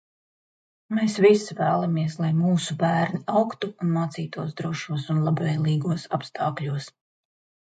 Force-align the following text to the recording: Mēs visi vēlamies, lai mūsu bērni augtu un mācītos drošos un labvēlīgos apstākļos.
Mēs 0.99 1.17
visi 1.25 1.57
vēlamies, 1.59 2.15
lai 2.21 2.29
mūsu 2.37 2.77
bērni 2.79 3.19
augtu 3.41 3.69
un 3.75 3.93
mācītos 3.99 4.57
drošos 4.63 5.07
un 5.17 5.21
labvēlīgos 5.29 6.09
apstākļos. 6.21 6.91